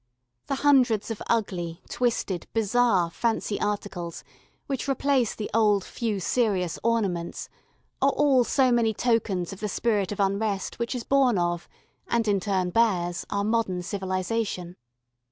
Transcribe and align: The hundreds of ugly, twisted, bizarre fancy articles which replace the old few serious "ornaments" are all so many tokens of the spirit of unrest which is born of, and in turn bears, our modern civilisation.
The 0.47 0.55
hundreds 0.65 1.11
of 1.11 1.21
ugly, 1.27 1.83
twisted, 1.87 2.47
bizarre 2.55 3.11
fancy 3.11 3.59
articles 3.61 4.23
which 4.65 4.87
replace 4.89 5.35
the 5.35 5.47
old 5.53 5.83
few 5.83 6.19
serious 6.19 6.79
"ornaments" 6.83 7.49
are 8.01 8.09
all 8.09 8.43
so 8.43 8.71
many 8.71 8.95
tokens 8.95 9.53
of 9.53 9.59
the 9.59 9.69
spirit 9.69 10.11
of 10.11 10.19
unrest 10.19 10.79
which 10.79 10.95
is 10.95 11.03
born 11.03 11.37
of, 11.37 11.69
and 12.07 12.27
in 12.27 12.39
turn 12.39 12.71
bears, 12.71 13.27
our 13.29 13.43
modern 13.43 13.83
civilisation. 13.83 14.75